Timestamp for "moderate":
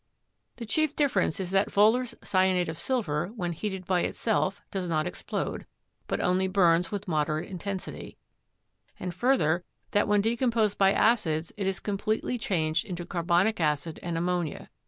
7.07-7.47